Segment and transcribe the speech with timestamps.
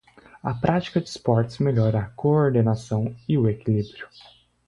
[0.43, 4.07] A prática de esportes melhora a coordenação e o equilíbrio.